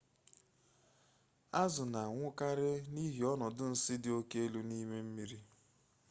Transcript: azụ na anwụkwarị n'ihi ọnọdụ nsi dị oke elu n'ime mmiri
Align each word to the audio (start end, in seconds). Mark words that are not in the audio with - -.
azụ 1.61 1.83
na 1.91 1.99
anwụkwarị 2.05 2.69
n'ihi 2.93 3.21
ọnọdụ 3.33 3.65
nsi 3.73 3.93
dị 4.03 4.09
oke 4.19 4.37
elu 4.45 4.61
n'ime 4.69 4.97
mmiri 5.05 5.37